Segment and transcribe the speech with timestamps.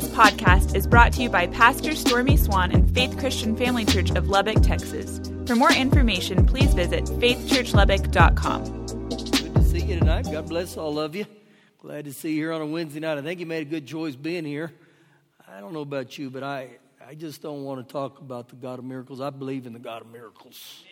[0.00, 4.10] This podcast is brought to you by Pastor Stormy Swan and Faith Christian Family Church
[4.12, 5.20] of Lubbock, Texas.
[5.44, 8.86] For more information, please visit faithchurchlubbock.com.
[8.86, 10.24] Good to see you tonight.
[10.32, 11.26] God bless all of you.
[11.82, 13.18] Glad to see you here on a Wednesday night.
[13.18, 14.72] I think you made a good choice being here.
[15.46, 18.56] I don't know about you, but I, I just don't want to talk about the
[18.56, 19.20] God of miracles.
[19.20, 20.82] I believe in the God of miracles.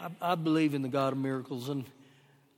[0.00, 1.68] I, I believe in the God of miracles.
[1.68, 1.84] And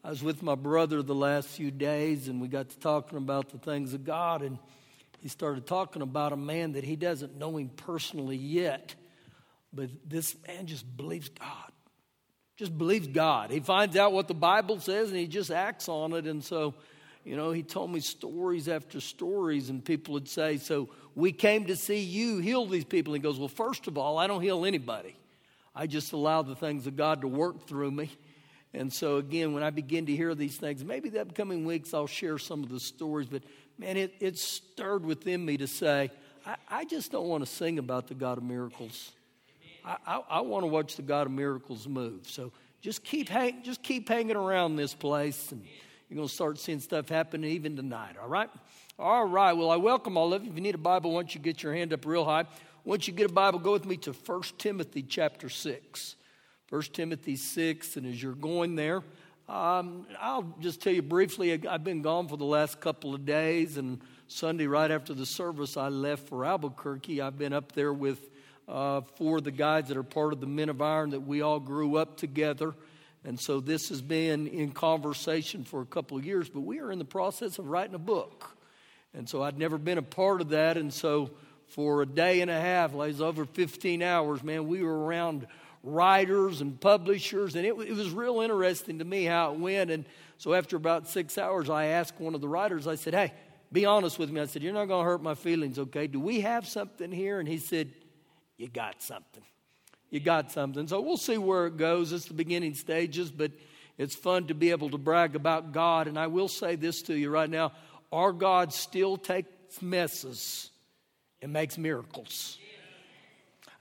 [0.02, 3.50] I was with my brother the last few days, and we got to talking about
[3.50, 4.40] the things of God.
[4.40, 4.56] And
[5.24, 8.94] he started talking about a man that he doesn't know him personally yet,
[9.72, 11.72] but this man just believes God.
[12.58, 13.50] Just believes God.
[13.50, 16.26] He finds out what the Bible says and he just acts on it.
[16.26, 16.74] And so,
[17.24, 21.68] you know, he told me stories after stories, and people would say, So we came
[21.68, 23.14] to see you heal these people.
[23.14, 25.16] And he goes, Well, first of all, I don't heal anybody.
[25.74, 28.10] I just allow the things of God to work through me.
[28.74, 32.06] And so, again, when I begin to hear these things, maybe the upcoming weeks I'll
[32.08, 33.42] share some of the stories, but
[33.78, 36.10] man, it, it stirred within me to say,
[36.46, 39.12] I, I just don't want to sing about the God of miracles.
[39.84, 42.28] I, I, I want to watch the God of miracles move.
[42.28, 45.64] So just keep, hang, just keep hanging around this place, and
[46.08, 48.50] you're going to start seeing stuff happen even tonight, all right?
[48.98, 50.50] All right, well, I welcome all of you.
[50.50, 52.44] If you need a Bible, once you get your hand up real high,
[52.84, 56.16] once you get a Bible, go with me to 1 Timothy chapter 6.
[56.68, 59.02] 1 Timothy 6, and as you're going there,
[59.48, 63.76] um, I'll just tell you briefly I've been gone for the last couple of days,
[63.76, 67.20] and Sunday, right after the service, I left for Albuquerque.
[67.20, 68.30] I've been up there with
[68.66, 71.42] uh, four of the guys that are part of the Men of Iron that we
[71.42, 72.74] all grew up together.
[73.22, 76.90] And so this has been in conversation for a couple of years, but we are
[76.90, 78.56] in the process of writing a book.
[79.12, 80.76] And so I'd never been a part of that.
[80.76, 81.30] And so
[81.68, 85.46] for a day and a half, like over 15 hours, man, we were around
[85.84, 89.90] writers and publishers, and it, it was real interesting to me how it went.
[89.90, 90.04] And
[90.38, 93.32] so after about six hours, I asked one of the writers, I said, Hey,
[93.70, 94.40] be honest with me.
[94.40, 96.06] I said, You're not going to hurt my feelings, okay?
[96.06, 97.38] Do we have something here?
[97.38, 97.90] And he said,
[98.56, 99.44] You got something.
[100.10, 100.88] You got something.
[100.88, 102.12] So we'll see where it goes.
[102.12, 103.50] It's the beginning stages, but
[103.98, 106.08] it's fun to be able to brag about God.
[106.08, 107.72] And I will say this to you right now
[108.12, 110.70] our God still takes messes
[111.42, 112.58] and makes miracles.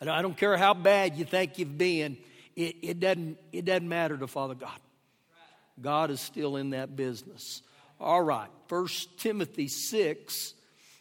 [0.09, 2.17] I don't care how bad you think you've been,
[2.55, 4.79] it, it, doesn't, it doesn't matter to Father God.
[5.81, 7.61] God is still in that business.
[7.99, 10.53] All right, First Timothy 6.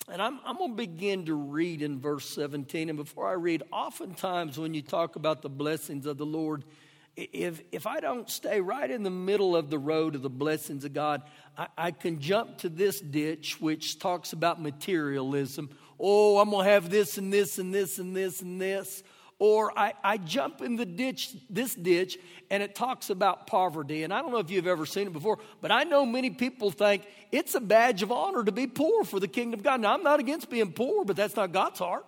[0.09, 2.89] And I'm, I'm going to begin to read in verse 17.
[2.89, 6.65] And before I read, oftentimes when you talk about the blessings of the Lord,
[7.17, 10.85] if, if I don't stay right in the middle of the road of the blessings
[10.85, 11.23] of God,
[11.57, 16.71] I, I can jump to this ditch which talks about materialism oh, I'm going to
[16.71, 19.03] have this and this and this and this and this.
[19.39, 22.17] Or I, I jump in the ditch, this ditch,
[22.49, 24.05] and it talks about poverty.
[24.05, 26.71] And I don't know if you've ever seen it before, but I know many people
[26.71, 29.81] think it's a badge of honor to be poor for the kingdom of God.
[29.81, 32.07] Now, I'm not against being poor, but that's not God's heart.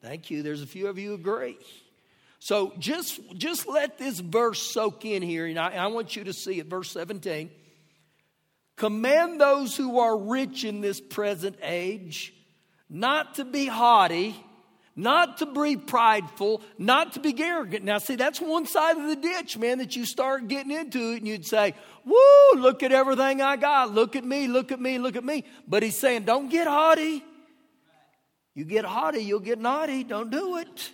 [0.00, 0.42] Thank you.
[0.42, 1.56] There's a few of you agree.
[2.40, 6.32] So just, just let this verse soak in here, and I, I want you to
[6.32, 6.66] see it.
[6.66, 7.52] Verse 17.
[8.76, 12.34] Command those who are rich in this present age
[12.88, 14.36] not to be haughty,
[14.94, 17.84] not to be prideful, not to be arrogant.
[17.84, 21.16] Now, see, that's one side of the ditch, man, that you start getting into it
[21.18, 21.74] and you'd say,
[22.04, 23.92] Woo, look at everything I got.
[23.92, 25.44] Look at me, look at me, look at me.
[25.66, 27.24] But he's saying, Don't get haughty.
[28.54, 30.04] You get haughty, you'll get naughty.
[30.04, 30.90] Don't do it.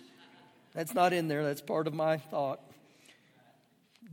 [0.73, 1.43] That's not in there.
[1.43, 2.61] That's part of my thought.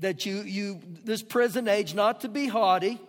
[0.00, 3.00] That you, you, this present age, not to be haughty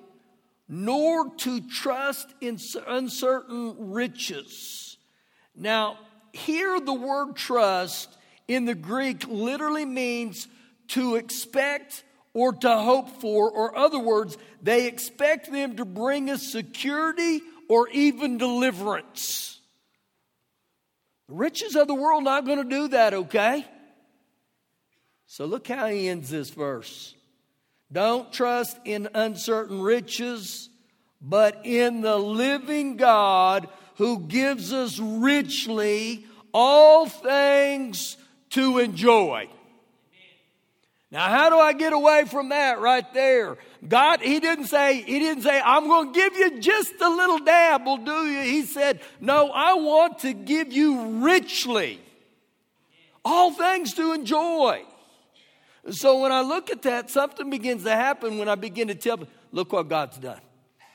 [0.68, 4.98] nor to trust in uncertain riches.
[5.56, 5.98] Now,
[6.34, 8.16] here the word trust
[8.48, 10.48] in the Greek literally means
[10.90, 16.44] to expect or to hope for, or other words, they expect them to bring us
[16.44, 19.60] security or even deliverance.
[21.28, 23.66] The riches of the world not going to do that, okay?
[25.26, 27.16] So look how he ends this verse.
[27.92, 30.70] Don't trust in uncertain riches,
[31.22, 38.18] but in the living God who gives us richly all things
[38.52, 39.50] to enjoy.
[41.10, 43.58] Now, how do I get away from that right there?
[43.88, 47.40] God, He didn't say, He didn't say, I'm going to give you just a little
[47.40, 48.42] dab, will do you.
[48.42, 52.02] He said, No, I want to give you richly
[53.24, 54.84] all things to enjoy.
[55.92, 59.20] So when I look at that, something begins to happen when I begin to tell,
[59.52, 60.42] look what God's done.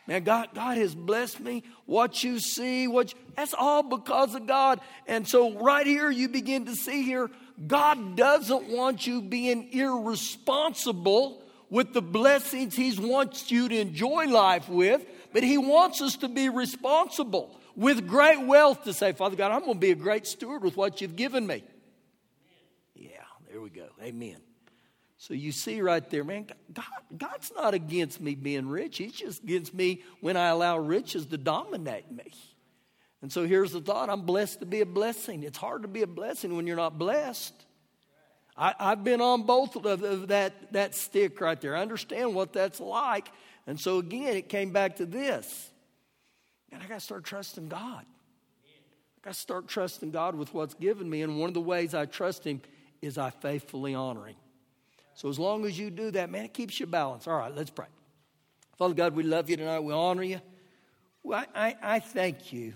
[0.06, 1.62] Man, God, God has blessed me.
[1.86, 4.80] What you see, what you, that's all because of God.
[5.06, 7.30] And so right here, you begin to see here,
[7.66, 14.68] God doesn't want you being irresponsible with the blessings He wants you to enjoy life
[14.68, 17.58] with, but He wants us to be responsible.
[17.76, 20.76] with great wealth to say, Father God, I'm going to be a great steward with
[20.76, 21.64] what you've given me.
[22.94, 23.10] Yeah,
[23.50, 23.88] there we go.
[24.02, 24.36] Amen.
[25.22, 26.84] So you see right there, man, God,
[27.16, 28.98] God's not against me being rich.
[28.98, 32.32] He's just against me when I allow riches to dominate me.
[33.22, 35.44] And so here's the thought I'm blessed to be a blessing.
[35.44, 37.54] It's hard to be a blessing when you're not blessed.
[38.56, 41.76] I, have been on both of, that, that stick right there.
[41.76, 43.28] I understand what that's like.
[43.68, 45.70] And so again, it came back to this.
[46.72, 48.04] And I got to start trusting God.
[48.04, 51.22] I got to start trusting God with what's given me.
[51.22, 52.60] And one of the ways I trust Him
[53.00, 54.34] is I faithfully honor Him.
[55.14, 57.28] So as long as you do that, man, it keeps you balanced.
[57.28, 57.86] All right, let's pray.
[58.78, 59.80] Father God, we love you tonight.
[59.80, 60.40] We honor you.
[61.30, 62.74] I, I, I thank you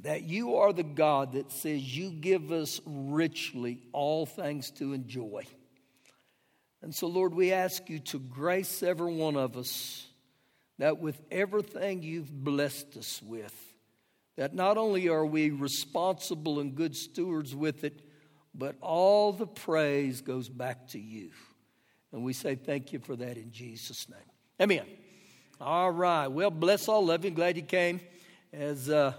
[0.00, 5.44] that you are the God that says you give us richly all things to enjoy.
[6.82, 10.06] And so, Lord, we ask you to grace every one of us
[10.78, 13.54] that with everything you've blessed us with,
[14.36, 18.00] that not only are we responsible and good stewards with it,
[18.54, 21.30] but all the praise goes back to you.
[22.12, 24.18] And we say thank you for that in Jesus' name.
[24.60, 24.86] Amen.
[25.60, 26.28] All right.
[26.28, 27.30] Well, bless all of you.
[27.30, 28.00] Glad you came.
[28.52, 29.14] As uh,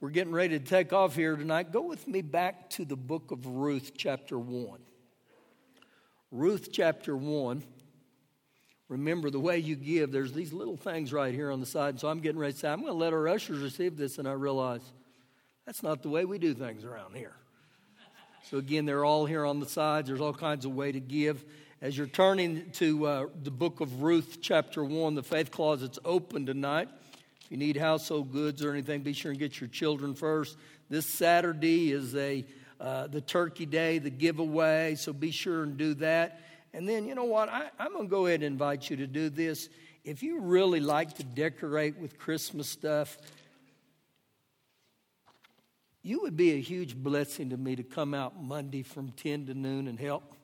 [0.00, 3.30] we're getting ready to take off here tonight, go with me back to the book
[3.30, 4.78] of Ruth, chapter 1.
[6.30, 7.62] Ruth, chapter 1.
[8.88, 12.00] Remember the way you give, there's these little things right here on the side.
[12.00, 14.16] So I'm getting ready to say, I'm going to let our ushers receive this.
[14.16, 14.80] And I realize
[15.66, 17.34] that's not the way we do things around here.
[18.44, 20.08] So, again, they're all here on the sides.
[20.08, 21.44] There's all kinds of way to give.
[21.80, 26.46] As you're turning to uh, the book of Ruth, chapter 1, the faith closet's open
[26.46, 26.88] tonight.
[27.42, 30.56] If you need household goods or anything, be sure and get your children first.
[30.88, 32.44] This Saturday is a
[32.80, 36.40] uh, the turkey day, the giveaway, so be sure and do that.
[36.72, 37.48] And then, you know what?
[37.48, 39.68] I, I'm going to go ahead and invite you to do this.
[40.04, 43.18] If you really like to decorate with Christmas stuff,
[46.08, 49.54] you would be a huge blessing to me to come out Monday from 10 to
[49.54, 50.34] noon and help.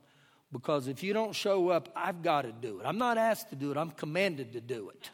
[0.52, 2.86] Because if you don't show up, I've got to do it.
[2.86, 5.10] I'm not asked to do it, I'm commanded to do it.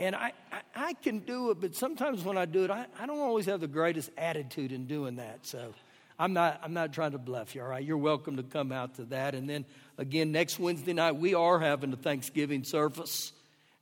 [0.00, 3.06] And I, I, I can do it, but sometimes when I do it, I, I
[3.06, 5.46] don't always have the greatest attitude in doing that.
[5.46, 5.72] So
[6.18, 7.84] I'm not, I'm not trying to bluff you, all right?
[7.84, 9.36] You're welcome to come out to that.
[9.36, 9.64] And then
[9.96, 13.32] again, next Wednesday night, we are having a Thanksgiving service,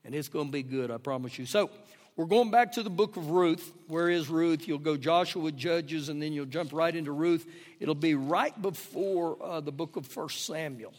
[0.04, 1.46] and it's going to be good, I promise you.
[1.46, 1.70] So,
[2.20, 3.72] we're going back to the book of Ruth.
[3.88, 4.68] Where is Ruth?
[4.68, 7.46] You'll go Joshua, Judges, and then you'll jump right into Ruth.
[7.80, 10.92] It'll be right before uh, the book of First Samuel.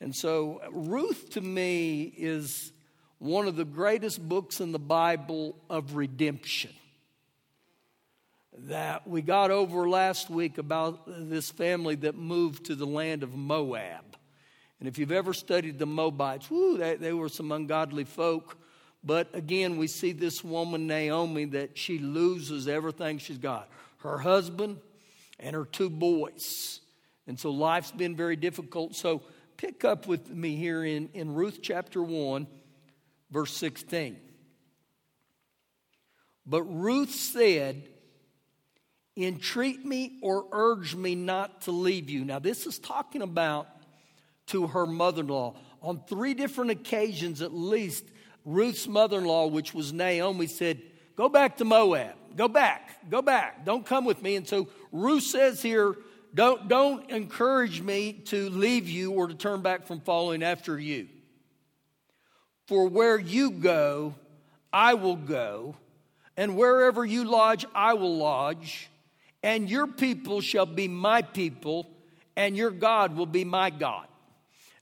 [0.00, 2.72] And so, Ruth to me is
[3.20, 6.72] one of the greatest books in the Bible of redemption.
[8.66, 13.32] That we got over last week about this family that moved to the land of
[13.32, 14.16] Moab.
[14.80, 18.56] And if you've ever studied the Moabites, whoo, they, they were some ungodly folk
[19.02, 23.68] but again, we see this woman, Naomi, that she loses everything she's got
[23.98, 24.78] her husband
[25.40, 26.80] and her two boys.
[27.26, 28.94] And so life's been very difficult.
[28.94, 29.22] So
[29.56, 32.46] pick up with me here in, in Ruth chapter 1,
[33.30, 34.16] verse 16.
[36.46, 37.88] But Ruth said,
[39.16, 42.24] Entreat me or urge me not to leave you.
[42.24, 43.66] Now, this is talking about
[44.46, 45.56] to her mother in law.
[45.82, 48.04] On three different occasions, at least,
[48.44, 50.80] Ruth's mother in law, which was Naomi, said,
[51.16, 52.14] Go back to Moab.
[52.36, 53.10] Go back.
[53.10, 53.64] Go back.
[53.64, 54.36] Don't come with me.
[54.36, 55.96] And so Ruth says here,
[56.34, 61.08] don't, don't encourage me to leave you or to turn back from following after you.
[62.66, 64.14] For where you go,
[64.72, 65.76] I will go,
[66.36, 68.90] and wherever you lodge, I will lodge,
[69.42, 71.88] and your people shall be my people,
[72.36, 74.06] and your God will be my God.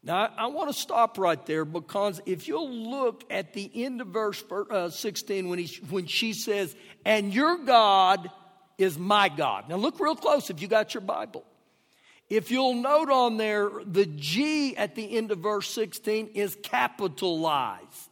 [0.06, 4.06] Now, I, want to stop right there because if you'll look at the end of
[4.06, 8.30] verse uh, 16 when, he, when she says, And your God
[8.78, 9.68] is my God.
[9.68, 11.44] Now, look real close if you got your Bible.
[12.30, 18.10] If you'll note on there, the G at the end of verse 16 is capitalized.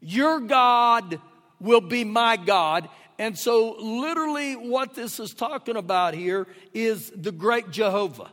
[0.00, 1.20] Your God
[1.60, 2.88] will be my God.
[3.18, 8.30] And so, literally, what this is talking about here is the great Jehovah.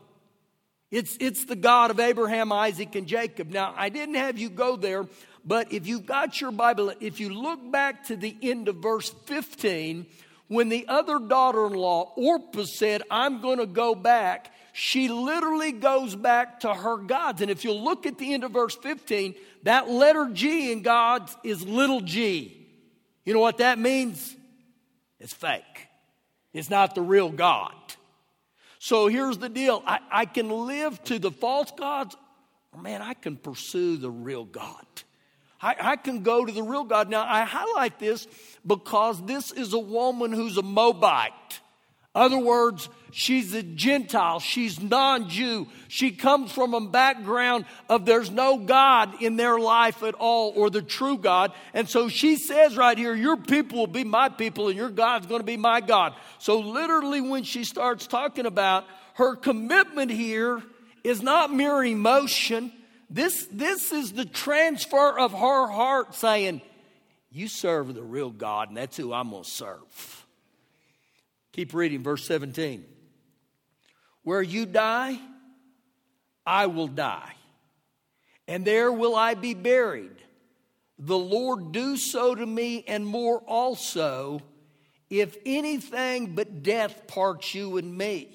[0.94, 3.50] It's, it's the God of Abraham, Isaac, and Jacob.
[3.50, 5.08] Now, I didn't have you go there,
[5.44, 9.10] but if you've got your Bible, if you look back to the end of verse
[9.26, 10.06] 15,
[10.50, 15.72] when the other daughter in law, Orpah, said, I'm going to go back, she literally
[15.72, 17.42] goes back to her gods.
[17.42, 19.34] And if you look at the end of verse 15,
[19.64, 22.70] that letter G in God's is little g.
[23.26, 24.36] You know what that means?
[25.20, 25.88] It's fake,
[26.54, 27.74] it's not the real God.
[28.84, 32.18] So here's the deal I, I can live to the false gods,
[32.74, 34.86] or man, I can pursue the real God.
[35.62, 37.10] I, I can go to the real God.
[37.10, 38.28] Now, I highlight this
[38.68, 41.62] because this is a woman who's a Moabite.
[42.14, 44.40] Other words, she's a Gentile.
[44.40, 45.68] She's non Jew.
[45.88, 50.70] She comes from a background of there's no God in their life at all or
[50.70, 51.54] the true God.
[51.74, 55.28] And so she says right here, Your people will be my people and your God's
[55.28, 56.14] going to be my God.
[56.40, 60.62] So, literally, when she starts talking about her commitment here
[61.04, 62.72] is not mere emotion.
[63.10, 66.62] This, this is the transfer of her heart saying,
[67.32, 70.26] You serve the real God, and that's who I'm going to serve.
[71.52, 72.84] Keep reading, verse 17.
[74.24, 75.20] Where you die,
[76.46, 77.34] I will die,
[78.48, 80.12] and there will I be buried.
[81.00, 84.42] The Lord do so to me, and more also,
[85.10, 88.30] if anything but death parts you and me.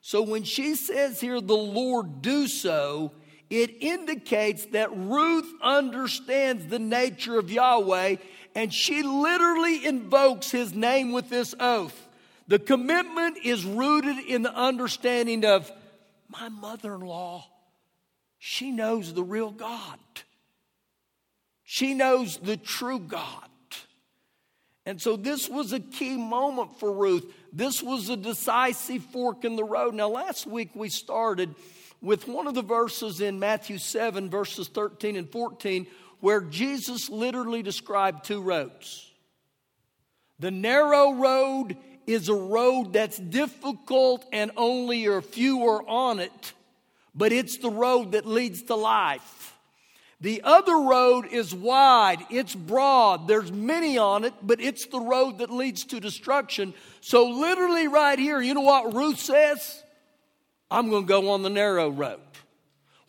[0.00, 3.12] So when she says here, the Lord do so,
[3.50, 8.16] it indicates that Ruth understands the nature of Yahweh,
[8.54, 12.08] and she literally invokes his name with this oath.
[12.50, 15.70] The commitment is rooted in the understanding of
[16.28, 17.46] my mother in law,
[18.40, 20.00] she knows the real God.
[21.62, 23.48] She knows the true God.
[24.84, 27.24] And so this was a key moment for Ruth.
[27.52, 29.94] This was a decisive fork in the road.
[29.94, 31.54] Now, last week we started
[32.02, 35.86] with one of the verses in Matthew 7, verses 13 and 14,
[36.18, 39.06] where Jesus literally described two roads
[40.40, 41.76] the narrow road
[42.12, 46.52] is a road that's difficult and only a few are on it,
[47.14, 49.56] but it's the road that leads to life.
[50.20, 55.38] The other road is wide, it's broad, there's many on it, but it's the road
[55.38, 56.74] that leads to destruction.
[57.00, 59.82] So, literally, right here, you know what Ruth says?
[60.70, 62.20] I'm going to go on the narrow road.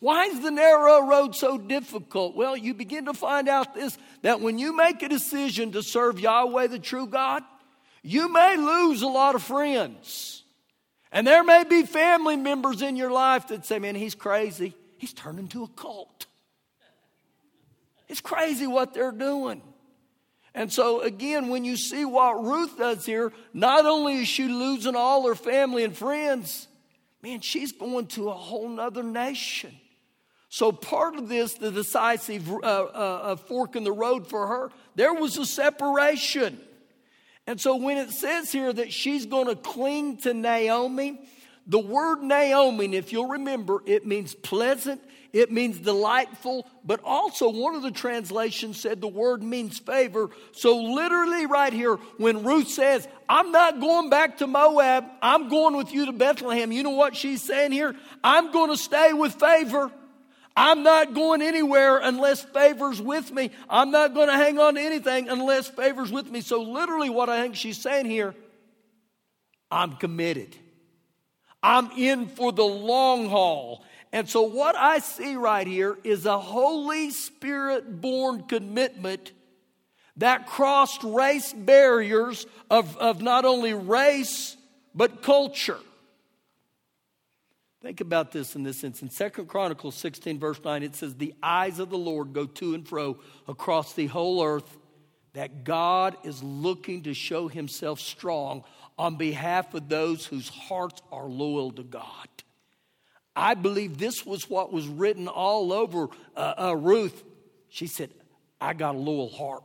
[0.00, 2.34] Why is the narrow road so difficult?
[2.34, 6.18] Well, you begin to find out this that when you make a decision to serve
[6.18, 7.44] Yahweh, the true God,
[8.02, 10.42] you may lose a lot of friends.
[11.12, 14.74] And there may be family members in your life that say, man, he's crazy.
[14.96, 16.26] He's turned into a cult.
[18.08, 19.62] It's crazy what they're doing.
[20.54, 24.96] And so, again, when you see what Ruth does here, not only is she losing
[24.96, 26.68] all her family and friends,
[27.22, 29.74] man, she's going to a whole nother nation.
[30.50, 34.70] So, part of this, the decisive uh, uh, uh fork in the road for her,
[34.94, 36.60] there was a separation.
[37.46, 41.20] And so when it says here that she's going to cling to Naomi,
[41.66, 45.00] the word Naomi, if you'll remember, it means pleasant,
[45.32, 50.30] it means delightful, but also one of the translations said the word means favor.
[50.52, 55.76] So, literally, right here, when Ruth says, I'm not going back to Moab, I'm going
[55.76, 57.94] with you to Bethlehem, you know what she's saying here?
[58.22, 59.90] I'm going to stay with favor.
[60.56, 63.50] I'm not going anywhere unless favor's with me.
[63.70, 66.42] I'm not going to hang on to anything unless favor's with me.
[66.42, 68.34] So, literally, what I think she's saying here
[69.70, 70.54] I'm committed.
[71.62, 73.84] I'm in for the long haul.
[74.12, 79.32] And so, what I see right here is a Holy Spirit born commitment
[80.18, 84.56] that crossed race barriers of, of not only race,
[84.94, 85.78] but culture.
[87.82, 89.16] Think about this in this instance.
[89.16, 92.86] Second Chronicles 16, verse 9, it says, The eyes of the Lord go to and
[92.86, 94.78] fro across the whole earth,
[95.32, 98.62] that God is looking to show himself strong
[98.96, 102.28] on behalf of those whose hearts are loyal to God.
[103.34, 107.24] I believe this was what was written all over uh, uh, Ruth.
[107.68, 108.10] She said,
[108.60, 109.64] I got a loyal heart.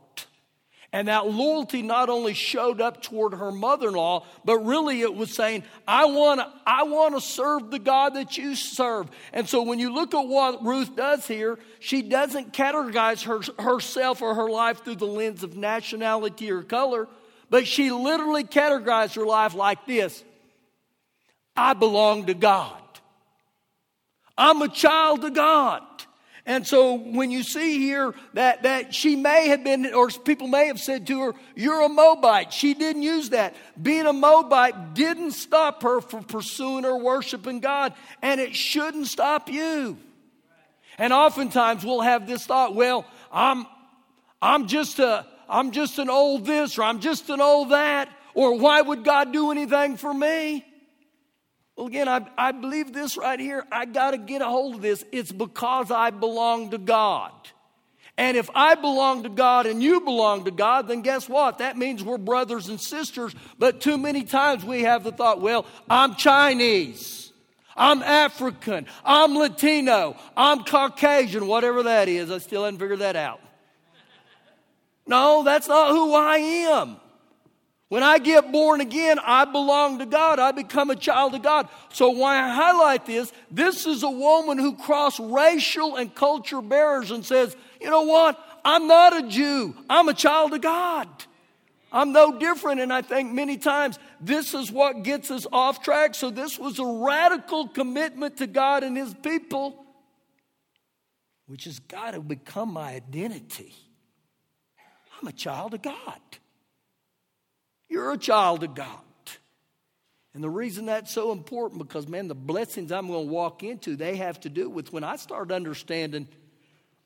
[0.90, 5.14] And that loyalty not only showed up toward her mother in law, but really it
[5.14, 9.08] was saying, I want to I wanna serve the God that you serve.
[9.34, 14.22] And so when you look at what Ruth does here, she doesn't categorize her, herself
[14.22, 17.06] or her life through the lens of nationality or color,
[17.50, 20.24] but she literally categorized her life like this
[21.54, 22.80] I belong to God,
[24.38, 25.82] I'm a child of God.
[26.48, 30.68] And so when you see here that, that she may have been, or people may
[30.68, 32.54] have said to her, You're a Moabite.
[32.54, 33.54] She didn't use that.
[33.80, 39.50] Being a Moabite didn't stop her from pursuing or worshiping God, and it shouldn't stop
[39.50, 39.98] you.
[40.96, 43.66] And oftentimes we'll have this thought, well, I'm
[44.40, 48.58] I'm just a I'm just an old this or I'm just an old that, or
[48.58, 50.64] why would God do anything for me?
[51.78, 53.64] Well, again, I, I believe this right here.
[53.70, 55.04] I got to get a hold of this.
[55.12, 57.30] It's because I belong to God.
[58.16, 61.58] And if I belong to God and you belong to God, then guess what?
[61.58, 63.32] That means we're brothers and sisters.
[63.60, 67.32] But too many times we have the thought, well, I'm Chinese.
[67.76, 68.86] I'm African.
[69.04, 70.16] I'm Latino.
[70.36, 72.32] I'm Caucasian, whatever that is.
[72.32, 73.40] I still haven't figured that out.
[75.06, 76.96] No, that's not who I am.
[77.88, 80.38] When I get born again, I belong to God.
[80.38, 81.68] I become a child of God.
[81.90, 87.10] So why I highlight this, this is a woman who crossed racial and culture barriers
[87.10, 88.38] and says, you know what?
[88.62, 89.74] I'm not a Jew.
[89.88, 91.08] I'm a child of God.
[91.90, 92.80] I'm no different.
[92.80, 96.14] And I think many times this is what gets us off track.
[96.14, 99.86] So this was a radical commitment to God and his people,
[101.46, 103.74] which has got to become my identity.
[105.18, 106.20] I'm a child of God.
[107.88, 109.00] You're a child of God.
[110.34, 113.96] And the reason that's so important because, man, the blessings I'm going to walk into,
[113.96, 116.28] they have to do with when I start understanding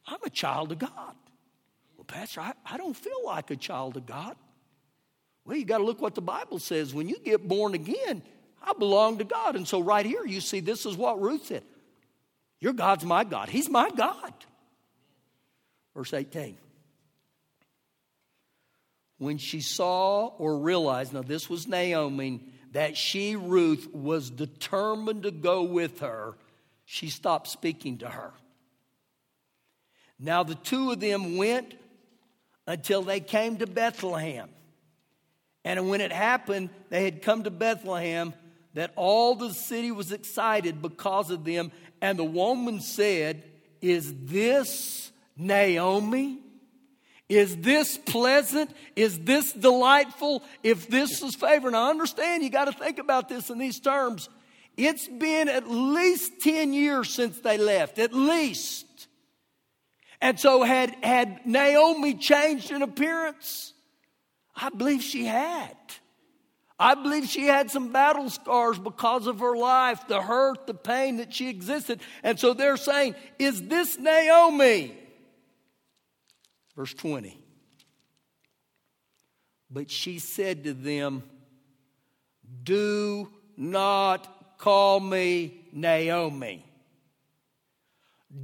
[0.07, 1.15] I'm a child of God.
[1.97, 4.37] Well, Pastor, I, I don't feel like a child of God.
[5.45, 6.93] Well, you got to look what the Bible says.
[6.93, 8.23] When you get born again,
[8.62, 9.57] I belong to God.
[9.57, 11.62] And so, right here, you see, this is what Ruth said
[12.61, 13.49] Your God's my God.
[13.49, 14.35] He's my God.
[15.95, 16.57] Verse 18
[19.23, 22.41] when she saw or realized, now this was Naomi,
[22.73, 26.35] that she, Ruth, was determined to go with her,
[26.85, 28.33] she stopped speaking to her.
[30.19, 31.75] Now the two of them went
[32.67, 34.49] until they came to Bethlehem.
[35.64, 38.35] And when it happened, they had come to Bethlehem,
[38.75, 41.71] that all the city was excited because of them.
[42.00, 43.45] And the woman said,
[43.81, 46.41] Is this Naomi?
[47.33, 48.71] Is this pleasant?
[48.95, 50.43] Is this delightful?
[50.62, 54.29] If this is favor, now understand you got to think about this in these terms.
[54.77, 58.87] It's been at least 10 years since they left, at least.
[60.21, 63.73] And so, had, had Naomi changed in appearance?
[64.55, 65.75] I believe she had.
[66.79, 71.17] I believe she had some battle scars because of her life, the hurt, the pain
[71.17, 72.01] that she existed.
[72.23, 74.99] And so they're saying, Is this Naomi?
[76.76, 77.38] Verse 20.
[79.71, 81.23] But she said to them,
[82.62, 86.64] Do not call me Naomi.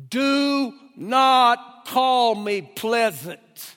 [0.09, 3.77] Do not call me pleasant.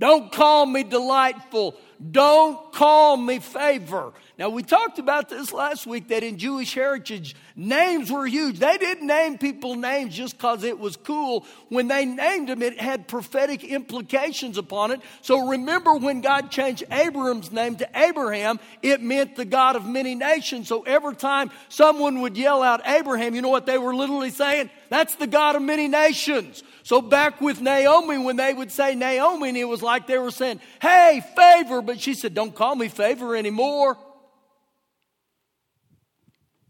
[0.00, 1.76] Don't call me delightful.
[2.10, 4.12] Don't call me favor.
[4.36, 8.58] Now, we talked about this last week that in Jewish heritage, names were huge.
[8.58, 11.46] They didn't name people names just because it was cool.
[11.68, 15.00] When they named them, it had prophetic implications upon it.
[15.22, 20.16] So remember when God changed Abram's name to Abraham, it meant the God of many
[20.16, 20.66] nations.
[20.66, 24.68] So every time someone would yell out Abraham, you know what they were literally saying?
[24.88, 26.64] That's the God of many nations.
[26.82, 30.60] So back with Naomi, when they would say Naomi, it was like they were saying,
[30.82, 31.82] hey, favor.
[31.82, 33.96] But she said, don't call me favor anymore.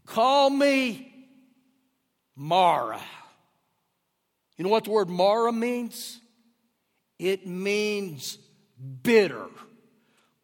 [0.05, 1.13] Call me
[2.35, 3.01] Mara.
[4.57, 6.19] You know what the word Mara means?
[7.19, 8.37] It means
[9.03, 9.47] bitter.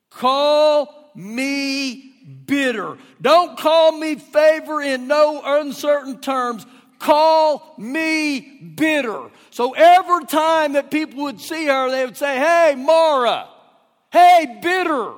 [0.10, 2.14] Call me
[2.46, 2.98] bitter.
[3.22, 6.66] Don't call me favor in no uncertain terms.
[7.00, 9.30] Call me bitter.
[9.50, 13.48] So every time that people would see her, they would say, Hey, Mara.
[14.12, 15.14] Hey, bitter.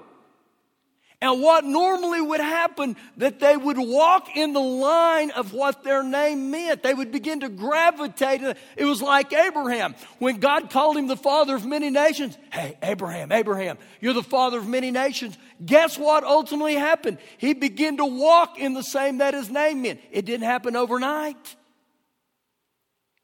[1.23, 6.03] And what normally would happen that they would walk in the line of what their
[6.03, 6.83] name meant.
[6.83, 8.41] They would begin to gravitate.
[8.75, 9.95] It was like Abraham.
[10.19, 14.57] When God called him the father of many nations, hey, Abraham, Abraham, you're the father
[14.57, 15.37] of many nations.
[15.65, 17.19] Guess what ultimately happened?
[17.37, 20.01] He began to walk in the same that his name meant.
[20.11, 21.55] It didn't happen overnight.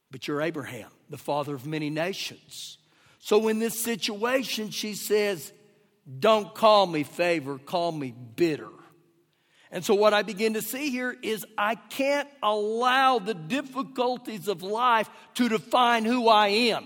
[0.09, 2.77] But you're Abraham, the father of many nations.
[3.19, 5.51] So in this situation, she says,
[6.17, 8.69] don't call me favor, call me bitter.
[9.71, 14.63] And so, what I begin to see here is I can't allow the difficulties of
[14.63, 16.85] life to define who I am.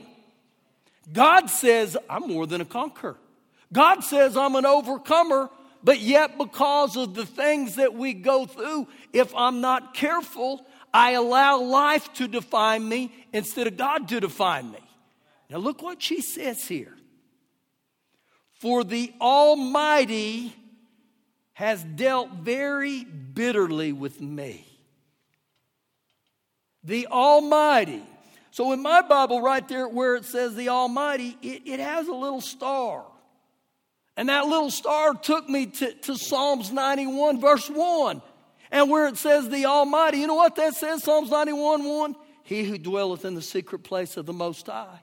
[1.11, 3.17] God says I'm more than a conqueror.
[3.71, 5.49] God says I'm an overcomer,
[5.83, 11.11] but yet, because of the things that we go through, if I'm not careful, I
[11.11, 14.79] allow life to define me instead of God to define me.
[15.49, 16.95] Now, look what she says here.
[18.63, 20.55] For the Almighty
[21.51, 24.65] has dealt very bitterly with me.
[26.81, 28.03] The Almighty.
[28.51, 32.13] So in my Bible, right there where it says the Almighty, it, it has a
[32.13, 33.03] little star.
[34.15, 38.21] And that little star took me to, to Psalms 91, verse 1.
[38.71, 42.15] And where it says the Almighty, you know what that says, Psalms 91 1?
[42.43, 45.01] He who dwelleth in the secret place of the Most High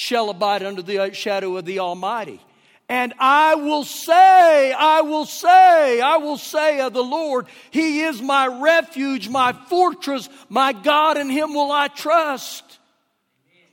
[0.00, 2.40] shall abide under the shadow of the Almighty.
[2.88, 8.22] And I will say, I will say, I will say of the Lord, He is
[8.22, 12.78] my refuge, my fortress, my God, in Him will I trust.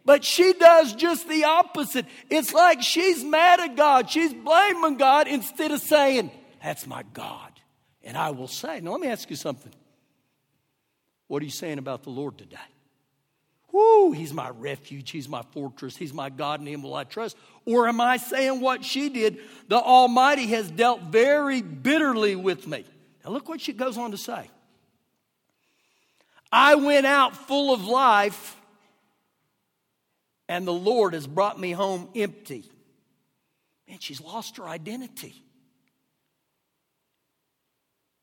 [0.03, 2.05] But she does just the opposite.
[2.29, 4.09] It's like she's mad at God.
[4.09, 6.29] She's blaming God instead of saying,
[6.61, 7.53] That's my God.
[8.03, 9.71] And I will say, Now let me ask you something.
[11.27, 12.57] What are you saying about the Lord today?
[13.71, 17.37] Whoo, he's my refuge, he's my fortress, he's my God, in him will I trust.
[17.65, 19.39] Or am I saying what she did?
[19.67, 22.85] The Almighty has dealt very bitterly with me.
[23.23, 24.49] Now look what she goes on to say.
[26.51, 28.55] I went out full of life
[30.47, 32.63] and the Lord has brought me home empty.
[33.87, 35.43] Man, she's lost her identity.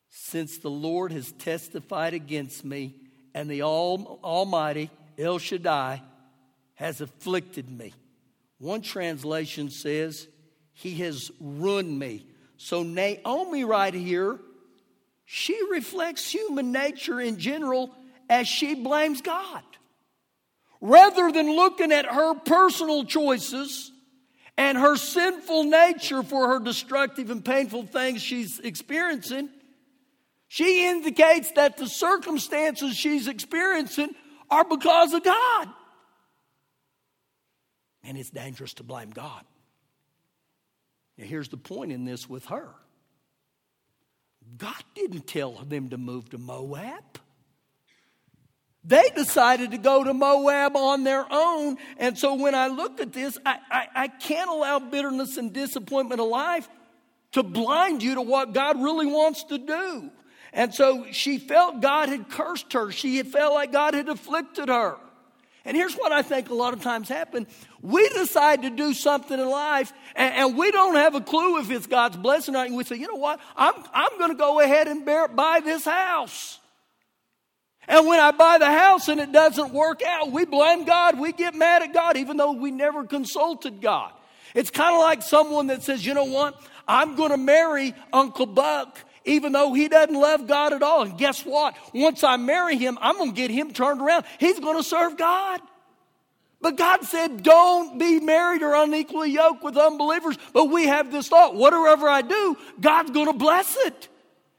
[0.09, 2.95] Since the Lord has testified against me,
[3.35, 6.01] and the Almighty, El Shaddai,
[6.75, 7.93] has afflicted me.
[8.59, 10.27] One translation says,
[10.73, 12.25] He has ruined me.
[12.57, 14.39] So, Naomi, right here,
[15.25, 17.91] she reflects human nature in general
[18.29, 19.63] as she blames God
[20.81, 23.91] rather than looking at her personal choices
[24.57, 29.49] and her sinful nature for her destructive and painful things she's experiencing,
[30.47, 34.09] she indicates that the circumstances she's experiencing
[34.55, 35.69] are because of God.
[38.03, 39.43] And it's dangerous to blame God.
[41.17, 42.69] Now, here's the point in this with her
[44.57, 47.03] God didn't tell them to move to Moab.
[48.87, 51.77] They decided to go to Moab on their own.
[51.97, 56.21] And so when I look at this, I, I, I, can't allow bitterness and disappointment
[56.21, 56.69] of life
[57.31, 60.11] to blind you to what God really wants to do.
[60.55, 62.89] And so she felt God had cursed her.
[62.89, 64.97] She felt like God had afflicted her.
[65.65, 67.45] And here's what I think a lot of times happen.
[67.81, 71.69] We decide to do something in life and, and we don't have a clue if
[71.69, 72.67] it's God's blessing or not.
[72.67, 73.39] And we say, you know what?
[73.57, 76.59] I'm, I'm going to go ahead and bear, buy this house.
[77.87, 81.19] And when I buy the house and it doesn't work out, we blame God.
[81.19, 84.11] We get mad at God, even though we never consulted God.
[84.53, 86.59] It's kind of like someone that says, you know what?
[86.87, 91.03] I'm going to marry Uncle Buck, even though he doesn't love God at all.
[91.03, 91.75] And guess what?
[91.93, 94.25] Once I marry him, I'm going to get him turned around.
[94.39, 95.61] He's going to serve God.
[96.61, 100.37] But God said, don't be married or unequally yoked with unbelievers.
[100.53, 104.07] But we have this thought whatever I do, God's going to bless it.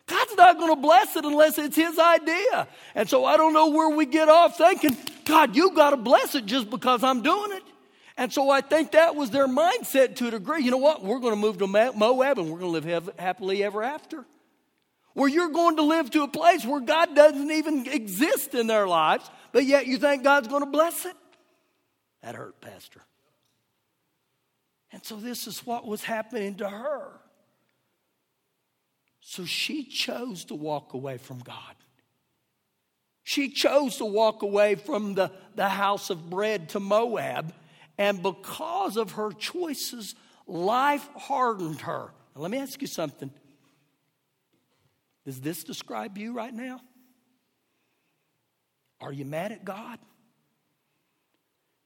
[0.07, 2.69] God's not going to bless it unless it's His idea.
[2.95, 6.37] And so I don't know where we get off thinking, God, you got to bless
[6.37, 7.65] it just because I'm doing it.
[8.17, 10.63] And so I think that was their mindset to a degree.
[10.63, 11.05] You know what?
[11.05, 14.25] We're going to move to Moab and we're going to live happily ever after.
[15.17, 18.87] Where you're going to live to a place where God doesn't even exist in their
[18.87, 21.17] lives, but yet you think God's going to bless it.
[22.23, 23.01] That hurt, Pastor.
[24.93, 27.09] And so this is what was happening to her.
[29.21, 31.77] So she chose to walk away from God.
[33.25, 37.55] She chose to walk away from the, the house of bread to Moab.
[37.97, 40.15] And because of her choices,
[40.47, 42.11] life hardened her.
[42.35, 43.31] Now, let me ask you something.
[45.27, 46.81] Does this describe you right now?
[49.01, 49.99] Are you mad at God?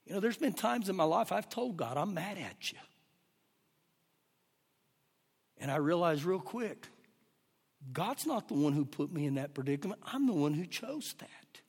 [0.06, 2.78] You know, there's been times in my life I've told God, I'm mad at you.
[5.56, 6.86] And I realized real quick,
[7.92, 10.02] God's not the one who put me in that predicament.
[10.04, 11.60] I'm the one who chose that.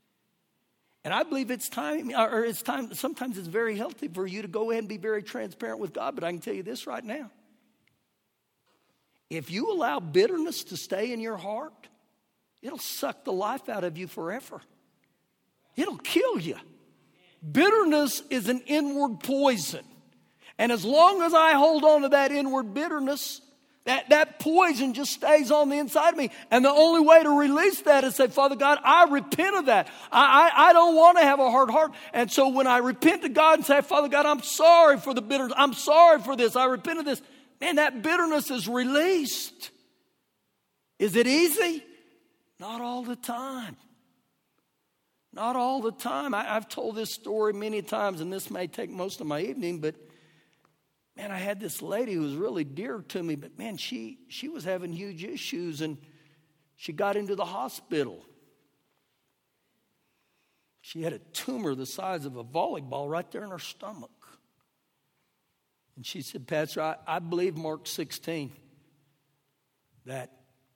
[1.05, 4.47] And I believe it's time, or it's time, sometimes it's very healthy for you to
[4.47, 6.15] go ahead and be very transparent with God.
[6.15, 7.31] But I can tell you this right now.
[9.31, 11.87] If you allow bitterness to stay in your heart,
[12.61, 14.59] it'll suck the life out of you forever.
[15.77, 16.57] It'll kill you.
[17.49, 19.85] Bitterness is an inward poison.
[20.57, 23.39] And as long as I hold on to that inward bitterness,
[23.85, 26.29] that, that poison just stays on the inside of me.
[26.51, 29.87] And the only way to release that is say, Father God, I repent of that.
[30.11, 31.93] I, I, I don't want to have a hard heart.
[32.13, 35.21] And so when I repent to God and say, Father God, I'm sorry for the
[35.21, 35.53] bitterness.
[35.55, 36.57] I'm sorry for this.
[36.57, 37.21] I repent of this.
[37.61, 39.69] Man, that bitterness is released.
[40.97, 41.83] Is it easy?
[42.59, 43.77] Not all the time.
[45.31, 46.33] Not all the time.
[46.33, 49.79] I, I've told this story many times, and this may take most of my evening,
[49.79, 49.95] but
[51.15, 54.49] man, I had this lady who was really dear to me, but man, she, she
[54.49, 55.97] was having huge issues and
[56.75, 58.25] she got into the hospital.
[60.81, 64.20] She had a tumor the size of a volleyball right there in her stomach.
[65.95, 68.51] And she said, Pastor, I, I believe Mark 16
[70.05, 70.31] that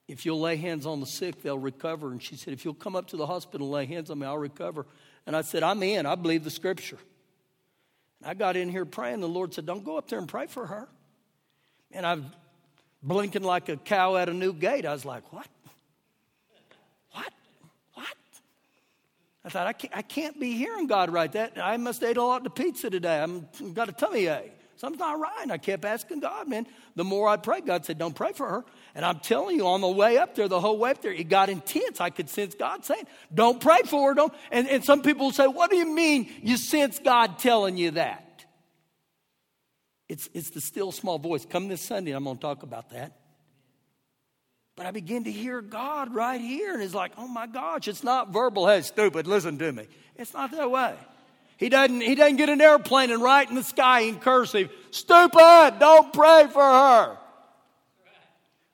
[0.08, 2.12] if you'll lay hands on the sick, they'll recover.
[2.12, 4.26] And she said, If you'll come up to the hospital and lay hands on me,
[4.26, 4.86] I'll recover.
[5.26, 6.06] And I said, I'm in.
[6.06, 6.98] I believe the scripture.
[8.20, 9.20] And I got in here praying.
[9.20, 10.88] The Lord said, Don't go up there and pray for her.
[11.90, 12.26] And I'm
[13.02, 14.86] blinking like a cow at a new gate.
[14.86, 15.48] I was like, What?
[17.12, 17.32] What?
[17.94, 18.14] What?
[19.44, 21.32] I thought, I can't, I can't be hearing God right.
[21.32, 23.20] That I must ate a lot of pizza today.
[23.20, 24.52] I'm got a tummy ache.
[24.76, 25.42] Something's not right.
[25.42, 26.66] And I kept asking God, man.
[26.96, 28.64] The more I prayed, God said, Don't pray for her.
[28.94, 31.28] And I'm telling you, on the way up there, the whole way up there, it
[31.28, 32.00] got intense.
[32.00, 34.14] I could sense God saying, Don't pray for her.
[34.14, 34.32] Don't.
[34.50, 38.44] And, and some people say, What do you mean you sense God telling you that?
[40.08, 41.46] It's, it's the still small voice.
[41.46, 43.12] Come this Sunday, I'm going to talk about that.
[44.76, 48.04] But I begin to hear God right here, and it's like, oh my gosh, it's
[48.04, 48.68] not verbal.
[48.68, 49.86] Hey, stupid, listen to me.
[50.16, 50.94] It's not that way.
[51.56, 55.76] He doesn't, he doesn't get an airplane and write in the sky in cursive, stupid,
[55.78, 57.18] don't pray for her.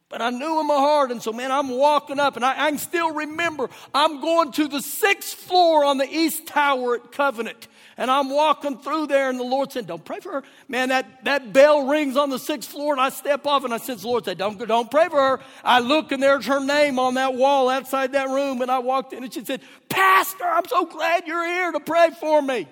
[0.09, 2.71] But I knew in my heart, and so man, I'm walking up, and I, I
[2.71, 7.67] can still remember I'm going to the sixth floor on the east tower at Covenant.
[8.03, 10.43] And I'm walking through there, and the Lord said, Don't pray for her.
[10.67, 13.77] Man, that, that bell rings on the sixth floor, and I step off, and I
[13.77, 15.41] sense the Lord said, don't, don't pray for her.
[15.63, 18.61] I look, and there's her name on that wall outside that room.
[18.61, 22.11] And I walked in, and she said, Pastor, I'm so glad you're here to pray
[22.19, 22.67] for me.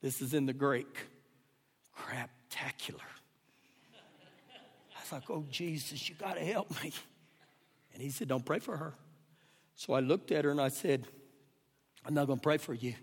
[0.00, 0.96] This is in the Greek.
[1.98, 3.00] Craptacular.
[4.94, 6.92] I was like, Oh, Jesus, you got to help me.
[7.94, 8.94] And he said, Don't pray for her.
[9.74, 11.08] So I looked at her and I said,
[12.06, 12.94] I'm not going to pray for you.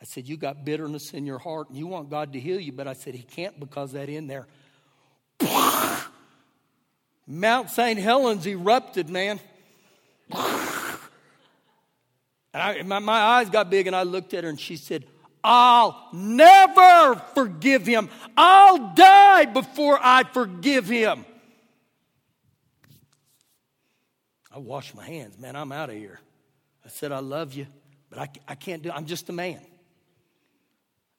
[0.00, 2.72] I said, You got bitterness in your heart and you want God to heal you,
[2.72, 4.48] but I said, He can't because that in there.
[7.26, 7.98] Mount St.
[7.98, 9.38] Helens erupted, man.
[10.32, 10.98] I,
[12.84, 15.04] my, my eyes got big and I looked at her and she said,
[15.44, 18.08] I'll never forgive him.
[18.36, 21.24] I'll die before I forgive him.
[24.54, 25.56] I washed my hands, man.
[25.56, 26.20] I'm out of here.
[26.84, 27.66] I said, I love you,
[28.10, 28.94] but I, I can't do it.
[28.94, 29.60] I'm just a man.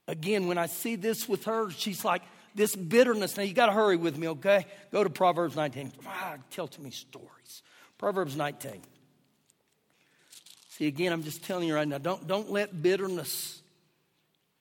[0.07, 2.23] Again, when I see this with her, she's like,
[2.55, 3.37] this bitterness.
[3.37, 4.65] Now, you got to hurry with me, okay?
[4.91, 5.91] Go to Proverbs 19.
[6.05, 7.63] Ah, tell to me stories.
[7.97, 8.81] Proverbs 19.
[10.69, 13.61] See, again, I'm just telling you right now, don't, don't let bitterness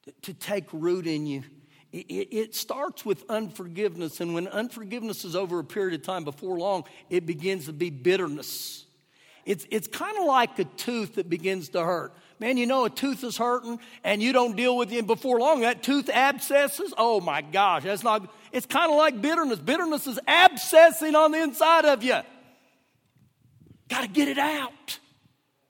[0.05, 1.43] to, to take root in you.
[1.91, 6.25] It, it, it starts with unforgiveness, and when unforgiveness is over a period of time,
[6.25, 8.87] before long, it begins to be bitterness.
[9.44, 12.12] It's, it's kind of like a tooth that begins to hurt.
[12.38, 15.61] Man, you know a tooth is hurting and you don't deal with it before long.
[15.61, 16.92] That tooth abscesses.
[16.96, 19.59] Oh my gosh, that's not, it's kind of like bitterness.
[19.59, 22.18] Bitterness is abscessing on the inside of you.
[23.88, 24.98] Got to get it out.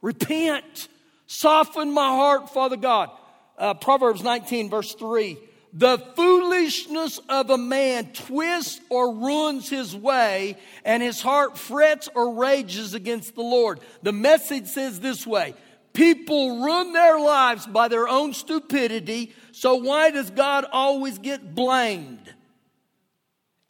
[0.01, 0.89] Repent.
[1.27, 3.11] Soften my heart, Father God.
[3.59, 5.39] Uh, Proverbs 19, verse 3.
[5.73, 12.35] The foolishness of a man twists or ruins his way, and his heart frets or
[12.35, 13.81] rages against the Lord.
[14.03, 15.55] The message says this way
[15.95, 22.35] People ruin their lives by their own stupidity, so why does God always get blamed?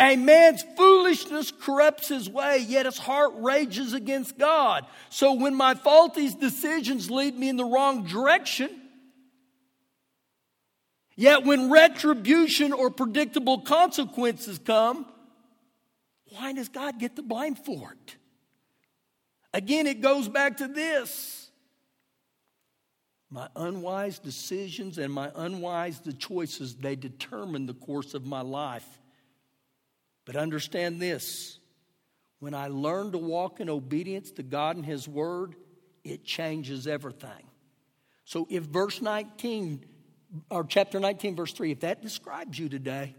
[0.00, 4.84] A man's foolishness corrupts his way, yet his heart rages against God.
[5.10, 8.81] So when my faulty decisions lead me in the wrong direction,
[11.22, 15.06] Yet when retribution or predictable consequences come,
[16.30, 18.16] why does God get the blame for it?
[19.54, 21.48] Again, it goes back to this.
[23.30, 28.98] My unwise decisions and my unwise the choices, they determine the course of my life.
[30.24, 31.60] But understand this
[32.40, 35.54] when I learn to walk in obedience to God and His Word,
[36.02, 37.46] it changes everything.
[38.24, 39.84] So if verse 19
[40.50, 43.14] or chapter 19, verse 3, if that describes you today,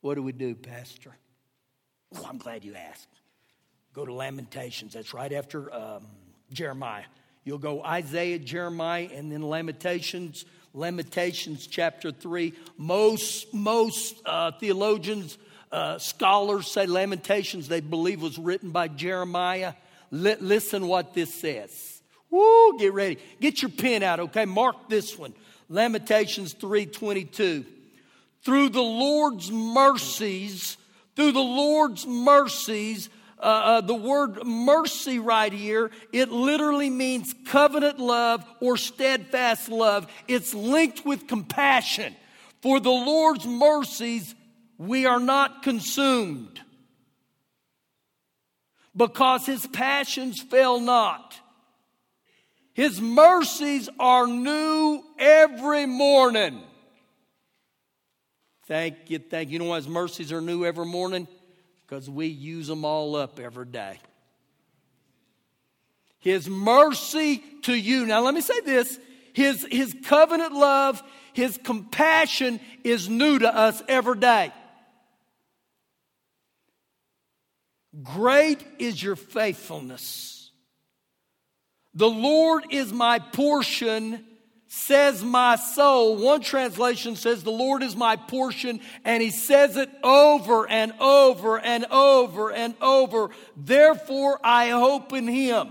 [0.00, 1.14] what do we do, Pastor?
[2.16, 3.08] Oh, I'm glad you asked.
[3.92, 4.94] Go to Lamentations.
[4.94, 6.06] That's right after um,
[6.52, 7.04] Jeremiah.
[7.44, 10.44] You'll go Isaiah, Jeremiah, and then Lamentations.
[10.72, 12.52] Lamentations chapter 3.
[12.76, 15.38] Most, most uh, theologians,
[15.70, 19.74] uh, scholars say Lamentations they believe was written by Jeremiah.
[20.12, 21.93] L- listen what this says.
[22.34, 23.20] Woo, get ready.
[23.40, 24.44] Get your pen out, okay?
[24.44, 25.32] Mark this one.
[25.68, 27.64] Lamentations 3:22.
[28.42, 30.76] Through the Lord's mercies,
[31.14, 38.00] through the Lord's mercies, uh, uh, the word mercy right here, it literally means covenant
[38.00, 40.10] love or steadfast love.
[40.26, 42.16] It's linked with compassion.
[42.62, 44.34] For the Lord's mercies,
[44.76, 46.60] we are not consumed
[48.96, 51.38] because his passions fail not.
[52.74, 56.60] His mercies are new every morning.
[58.66, 59.54] Thank you, thank you.
[59.54, 61.28] You know why His mercies are new every morning?
[61.86, 64.00] Because we use them all up every day.
[66.18, 68.06] His mercy to you.
[68.06, 68.98] Now, let me say this
[69.34, 71.00] His, his covenant love,
[71.32, 74.52] His compassion is new to us every day.
[78.02, 80.33] Great is your faithfulness.
[81.94, 84.24] The Lord is my portion,
[84.66, 86.16] says my soul.
[86.16, 91.58] One translation says, The Lord is my portion, and he says it over and over
[91.58, 93.30] and over and over.
[93.56, 95.68] Therefore, I hope in him.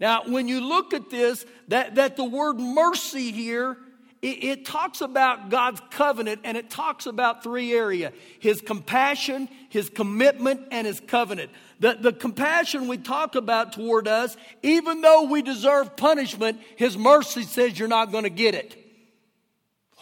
[0.00, 3.76] Now, when you look at this, that, that the word mercy here
[4.20, 9.88] it, it talks about God's covenant and it talks about three areas his compassion, his
[9.90, 11.50] commitment, and his covenant.
[11.80, 17.42] The, the compassion we talk about toward us, even though we deserve punishment, his mercy
[17.42, 18.76] says you're not going to get it.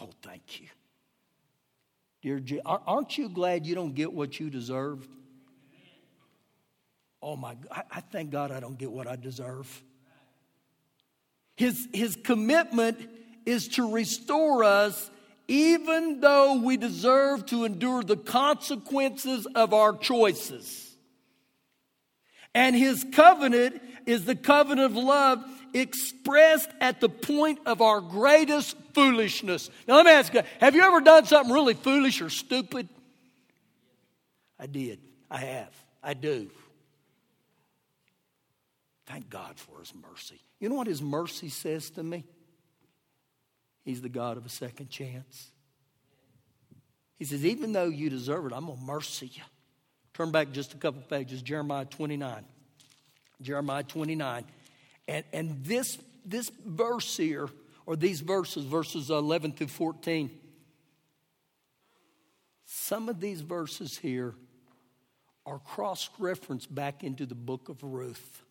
[0.01, 0.69] Oh, thank you.
[2.23, 5.07] Dear, G- aren't you glad you don't get what you deserve?
[7.23, 9.83] Oh my, I, I thank God I don't get what I deserve.
[11.57, 12.99] His, his commitment
[13.45, 15.11] is to restore us
[15.49, 20.86] even though we deserve to endure the consequences of our choices.
[22.57, 28.75] And his covenant is the covenant of love expressed at the point of our greatest
[28.95, 29.69] foolishness.
[29.87, 32.89] Now, let me ask you have you ever done something really foolish or stupid?
[34.59, 35.01] I did.
[35.31, 35.75] I have.
[36.03, 36.51] I do.
[39.05, 40.41] Thank God for his mercy.
[40.59, 42.25] You know what his mercy says to me?
[43.85, 45.51] He's the God of a second chance.
[47.19, 49.43] He says, even though you deserve it, I'm going to mercy you.
[50.17, 52.43] Turn back just a couple pages, Jeremiah 29.
[53.43, 54.45] Jeremiah 29.
[55.09, 57.51] And, and this, this verse here,
[57.85, 60.31] or these verses, verses 11 through 14,
[62.65, 64.35] some of these verses here
[65.45, 68.43] are cross referenced back into the book of Ruth.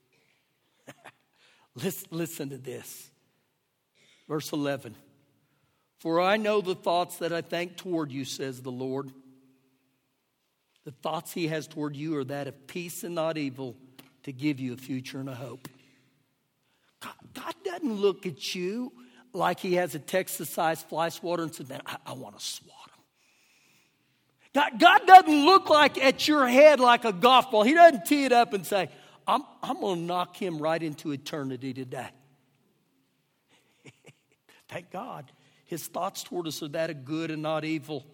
[1.76, 3.10] listen, listen to this.
[4.30, 4.96] Verse 11.
[5.98, 9.12] For I know the thoughts that I think toward you, says the Lord.
[10.86, 13.76] The thoughts he has toward you are that of peace and not evil,
[14.24, 15.68] to give you a future and a hope.
[17.34, 18.92] God, doesn't look at you
[19.34, 22.44] like he has a Texas sized fly swatter and says, Man, I, I want to
[22.44, 23.04] swat him.
[24.54, 27.64] God, God doesn't look like at your head like a golf ball.
[27.64, 28.90] He doesn't tee it up and say,
[29.28, 32.08] I'm, I'm going to knock him right into eternity today.
[34.70, 35.32] Thank God.
[35.66, 38.06] His thoughts toward us are that of good and not evil,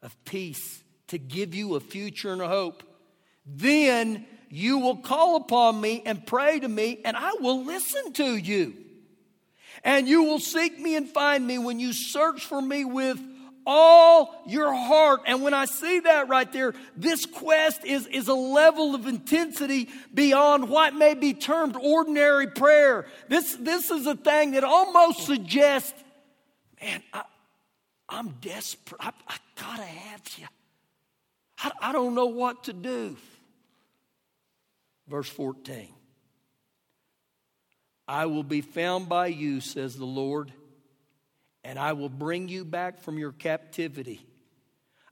[0.00, 0.83] of peace,
[1.14, 2.82] to give you a future and a hope.
[3.46, 8.36] Then you will call upon me and pray to me, and I will listen to
[8.36, 8.74] you.
[9.82, 13.20] And you will seek me and find me when you search for me with
[13.66, 15.20] all your heart.
[15.26, 19.88] And when I see that right there, this quest is, is a level of intensity
[20.12, 23.06] beyond what may be termed ordinary prayer.
[23.28, 25.94] This, this is a thing that almost suggests
[26.82, 27.22] man, I,
[28.10, 29.00] am desperate.
[29.00, 30.46] I, I got to have you.
[31.64, 33.16] I, I don't know what to do.
[35.08, 35.88] Verse 14
[38.06, 40.52] I will be found by you, says the Lord,
[41.64, 44.24] and I will bring you back from your captivity.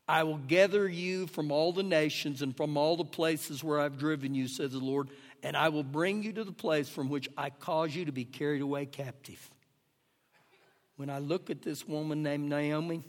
[0.07, 3.99] I will gather you from all the nations and from all the places where I've
[3.99, 5.09] driven you, says the Lord,
[5.43, 8.25] and I will bring you to the place from which I caused you to be
[8.25, 9.51] carried away captive
[10.97, 13.03] when I look at this woman named Naomi,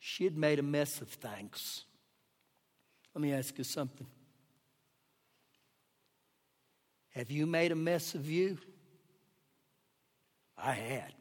[0.00, 1.84] she had made a mess of things.
[3.14, 4.06] Let me ask you something.
[7.10, 8.58] Have you made a mess of you?
[10.58, 11.12] I had.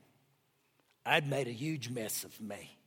[1.06, 2.78] I'd made a huge mess of me.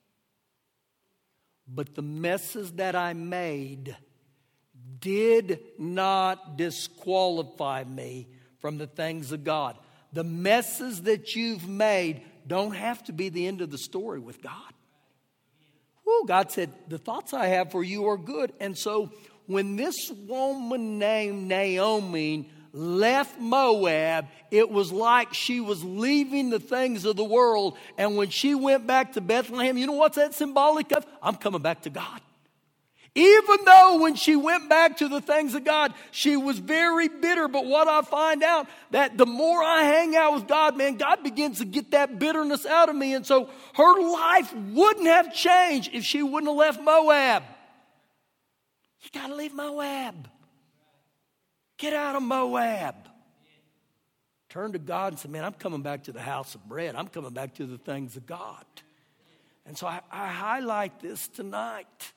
[1.68, 3.96] But the messes that I made
[4.98, 8.28] did not disqualify me
[8.58, 9.76] from the things of God
[10.12, 14.42] the messes that you've made don't have to be the end of the story with
[14.42, 14.72] God.
[16.26, 18.52] God said, The thoughts I have for you are good.
[18.60, 19.12] And so
[19.46, 27.04] when this woman named Naomi left Moab, it was like she was leaving the things
[27.04, 27.76] of the world.
[27.98, 31.06] And when she went back to Bethlehem, you know what's that symbolic of?
[31.22, 32.20] I'm coming back to God.
[33.14, 37.46] Even though when she went back to the things of God, she was very bitter.
[37.46, 41.22] But what I find out that the more I hang out with God, man, God
[41.22, 43.12] begins to get that bitterness out of me.
[43.12, 47.42] And so her life wouldn't have changed if she wouldn't have left Moab.
[49.02, 50.28] You got to leave Moab.
[51.76, 52.94] Get out of Moab.
[54.48, 56.94] Turn to God and say, man, I'm coming back to the house of bread.
[56.94, 58.64] I'm coming back to the things of God.
[59.66, 62.12] And so I, I highlight this tonight.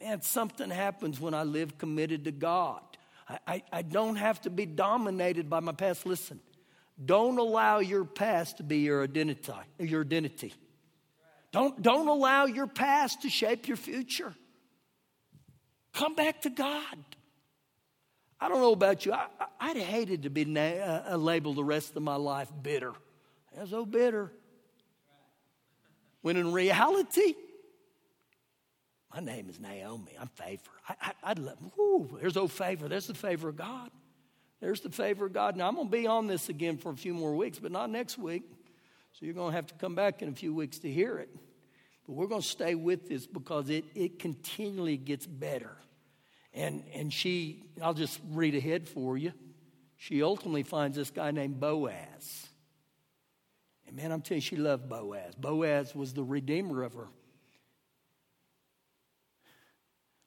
[0.00, 2.80] Man, something happens when I live committed to God.
[3.28, 6.04] I, I, I don't have to be dominated by my past.
[6.04, 6.40] Listen,
[7.02, 9.52] don't allow your past to be your identity.
[9.78, 10.54] Your identity.
[11.52, 14.34] Don't, don't allow your past to shape your future.
[15.92, 16.98] Come back to God.
[18.40, 19.12] I don't know about you.
[19.12, 19.28] I,
[19.68, 20.60] would hated to be na-
[21.08, 22.92] uh, labeled the rest of my life bitter.
[23.56, 24.32] As so bitter.
[26.22, 27.34] When in reality,
[29.14, 30.10] my name is Naomi.
[30.20, 30.70] I'm favor.
[30.88, 32.88] I, I, would love, whoo, there's old favor.
[32.88, 33.90] There's the favor of God.
[34.60, 35.56] There's the favor of God.
[35.56, 37.90] Now, I'm going to be on this again for a few more weeks, but not
[37.90, 38.42] next week.
[39.12, 41.28] So you're going to have to come back in a few weeks to hear it.
[42.06, 45.76] But we're going to stay with this because it, it continually gets better.
[46.52, 49.32] And, and she, I'll just read ahead for you.
[49.96, 52.48] She ultimately finds this guy named Boaz.
[53.86, 55.34] And man, I'm telling you, she loved Boaz.
[55.36, 57.08] Boaz was the redeemer of her.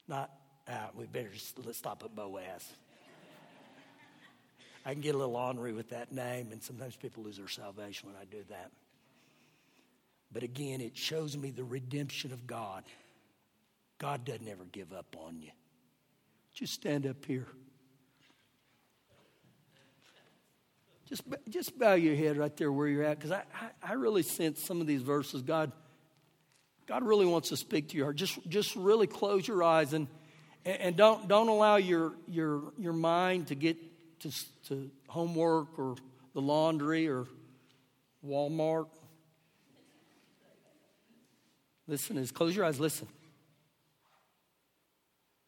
[0.07, 0.31] Not,
[0.69, 1.31] ah, we better
[1.71, 2.65] stop at Boaz.
[4.85, 8.07] I can get a little ornery with that name, and sometimes people lose their salvation
[8.07, 8.71] when I do that.
[10.31, 12.83] But again, it shows me the redemption of God.
[13.97, 15.51] God doesn't ever give up on you.
[16.53, 17.47] Just stand up here.
[21.09, 24.23] Just, just bow your head right there where you're at, because I, I, I really
[24.23, 25.41] sense some of these verses.
[25.41, 25.71] God,
[26.87, 28.15] God really wants to speak to your heart.
[28.15, 30.07] Just, just really close your eyes and,
[30.65, 33.77] and don't, don't allow your, your, your mind to get
[34.21, 34.31] to,
[34.69, 35.95] to homework or
[36.33, 37.25] the laundry or
[38.25, 38.87] Walmart.
[41.87, 43.07] Listen, is close your eyes, listen.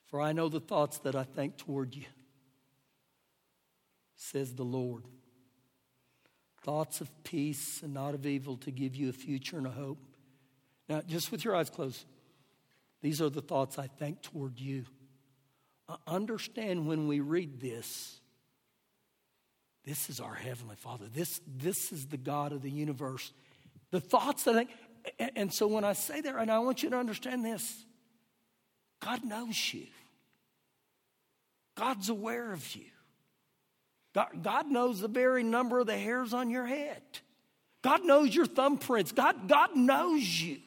[0.07, 2.05] For I know the thoughts that I think toward you,
[4.15, 5.03] says the Lord.
[6.63, 9.99] Thoughts of peace and not of evil to give you a future and a hope.
[10.89, 12.03] Now, just with your eyes closed,
[13.01, 14.85] these are the thoughts I think toward you.
[16.05, 18.19] understand when we read this,
[19.85, 21.05] this is our Heavenly Father.
[21.07, 23.31] This, this is the God of the universe.
[23.91, 24.69] The thoughts I think,
[25.17, 27.85] and, and so when I say that and I want you to understand this
[28.99, 29.87] God knows you,
[31.75, 32.85] God's aware of you.
[34.13, 37.01] God, God knows the very number of the hairs on your head.
[37.81, 39.15] God knows your thumbprints.
[39.15, 40.57] God, God knows you.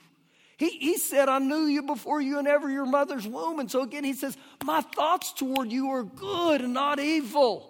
[0.62, 3.58] He, he said, I knew you before you and ever your mother's womb.
[3.58, 7.68] And so again, he says, My thoughts toward you are good and not evil.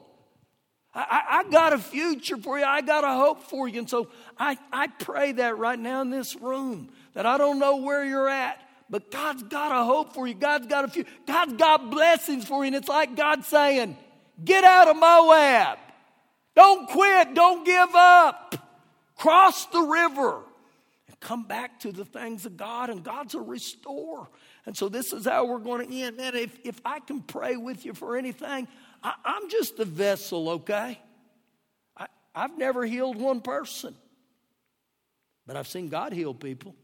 [0.95, 2.67] I, I, got a future for you.
[2.67, 3.79] I got a hope for you.
[3.79, 7.79] And so I, I pray that right now in this room that I don't know
[7.79, 10.35] where you're at, but God's got a hope for you.
[10.35, 12.67] God's got a few, God's got blessings for you.
[12.67, 13.97] And it's like God saying,
[14.45, 15.79] Get out of my Moab.
[16.55, 17.33] Don't quit.
[17.33, 18.55] Don't give up.
[19.17, 20.43] Cross the river
[21.23, 24.29] come back to the things of God, and God's a restorer.
[24.67, 26.17] And so this is how we're going to end.
[26.19, 28.69] Man, if, if I can pray with you for anything,
[29.03, 31.01] I, am just a vessel, okay?
[31.97, 33.95] I, I've never healed one person,
[35.47, 36.75] but I've seen God heal people.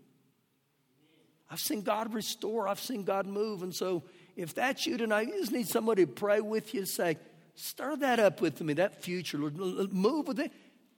[1.51, 2.69] I've seen God restore.
[2.69, 3.63] I've seen God move.
[3.63, 4.05] And so
[4.37, 7.19] if that's you tonight, you just need somebody to pray with you, say,
[7.55, 9.57] Stir that up with me, that future, Lord.
[9.93, 10.53] Move with it.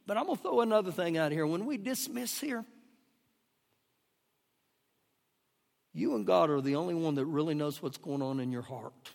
[0.07, 1.47] But I'm going to throw another thing out here.
[1.47, 2.66] When we dismiss here,
[5.93, 8.62] you and God are the only one that really knows what's going on in your
[8.62, 9.12] heart.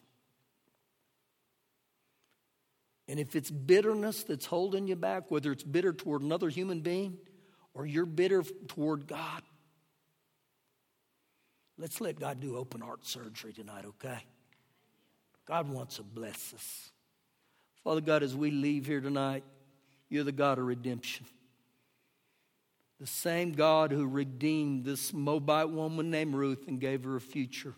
[3.08, 7.18] And if it's bitterness that's holding you back, whether it's bitter toward another human being
[7.74, 9.44] or you're bitter toward God,
[11.78, 14.24] let's let God do open heart surgery tonight, okay?
[15.46, 16.92] God wants to bless us.
[17.84, 19.44] Father God, as we leave here tonight,
[20.10, 21.28] you're the God of redemption.
[23.00, 27.76] The same God who redeemed this Moabite woman named Ruth and gave her a future.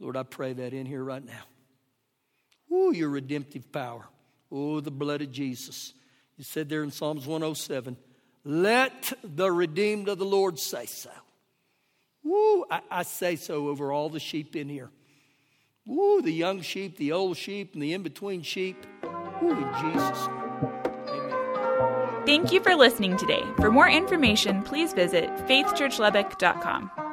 [0.00, 1.42] Lord, I pray that in here right now.
[2.74, 4.06] Ooh, your redemptive power.
[4.50, 5.92] Oh, the blood of Jesus.
[6.36, 7.96] You said there in Psalms 107,
[8.44, 11.10] let the redeemed of the Lord say so.
[12.24, 14.90] Woo, I, I say so over all the sheep in here.
[15.86, 18.86] Woo, the young sheep, the old sheep, and the in between sheep.
[19.42, 20.28] Woo, in Jesus'
[22.30, 23.42] Thank you for listening today.
[23.56, 27.09] For more information, please visit faithchurchlubbock.com.